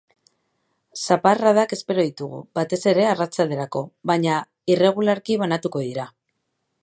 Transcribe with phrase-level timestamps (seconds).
[1.01, 4.41] Zaparradak espero ditugu, batez ere arratsalderako, baina
[4.77, 6.09] irregularki banatuko dira.